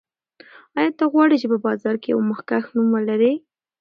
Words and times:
آیا 0.77 0.91
ته 0.97 1.05
غواړې 1.11 1.35
چې 1.41 1.47
په 1.51 1.57
بازار 1.65 1.95
کې 2.01 2.09
یو 2.13 2.19
مخکښ 2.29 2.65
نوم 2.75 2.87
ولرې؟ 2.91 3.33